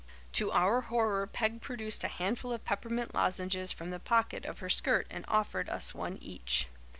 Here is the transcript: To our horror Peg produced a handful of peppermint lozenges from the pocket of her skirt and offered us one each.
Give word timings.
To 0.31 0.51
our 0.51 0.81
horror 0.81 1.27
Peg 1.27 1.61
produced 1.61 2.03
a 2.03 2.07
handful 2.07 2.51
of 2.51 2.65
peppermint 2.65 3.13
lozenges 3.13 3.71
from 3.71 3.91
the 3.91 3.99
pocket 3.99 4.45
of 4.45 4.57
her 4.57 4.67
skirt 4.67 5.05
and 5.11 5.25
offered 5.27 5.69
us 5.69 5.93
one 5.93 6.17
each. 6.17 6.67